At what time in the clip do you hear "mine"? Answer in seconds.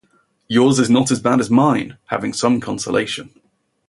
1.51-1.95